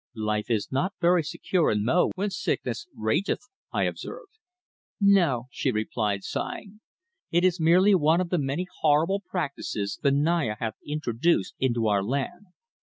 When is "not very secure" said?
0.71-1.69